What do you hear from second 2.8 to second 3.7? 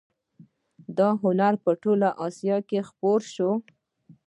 خپور شو